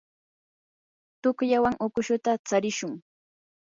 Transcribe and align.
tuqllawan 1.21 1.75
ukushuta 1.85 2.31
tsarishun. 2.45 2.93